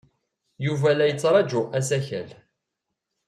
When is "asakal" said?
1.77-2.29